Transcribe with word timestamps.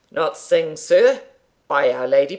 "Not 0.09 0.35
sing, 0.35 0.77
sir? 0.77 1.21
by 1.67 1.91
our 1.91 2.07
Lady! 2.07 2.29